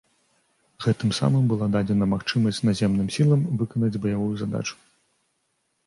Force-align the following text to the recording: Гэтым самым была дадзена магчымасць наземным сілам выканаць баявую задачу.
Гэтым 0.85 1.09
самым 1.17 1.43
была 1.51 1.67
дадзена 1.77 2.09
магчымасць 2.15 2.63
наземным 2.71 3.13
сілам 3.19 3.47
выканаць 3.63 4.01
баявую 4.07 4.33
задачу. 4.45 4.75